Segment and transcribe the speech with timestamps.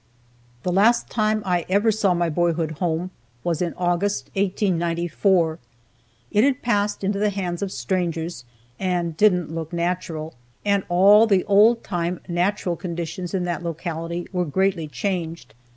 [0.63, 3.11] The last time I ever saw my boyhood home
[3.43, 5.59] was in August, 1894.
[6.31, 8.43] It had passed into the hands of strangers,
[8.79, 10.33] and didn't look natural.
[10.65, 15.53] And all the old time natural conditions in that locality were greatly changed.